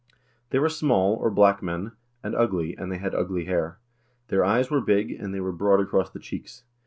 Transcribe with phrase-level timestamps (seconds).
[0.49, 1.91] They were small (or black) men,2
[2.23, 3.77] and ugly, and they had ugly hair;
[4.29, 6.63] their eyes were big, and they were broad across the cheeks.